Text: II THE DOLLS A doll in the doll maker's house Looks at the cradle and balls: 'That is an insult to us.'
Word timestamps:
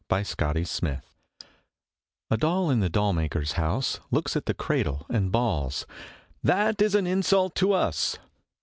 II 0.11 0.23
THE 0.23 0.25
DOLLS 0.39 1.01
A 2.31 2.37
doll 2.37 2.71
in 2.71 2.79
the 2.79 2.89
doll 2.89 3.13
maker's 3.13 3.51
house 3.51 3.99
Looks 4.09 4.35
at 4.35 4.47
the 4.47 4.55
cradle 4.55 5.05
and 5.11 5.31
balls: 5.31 5.85
'That 6.43 6.81
is 6.81 6.95
an 6.95 7.05
insult 7.05 7.53
to 7.57 7.73
us.' 7.73 8.17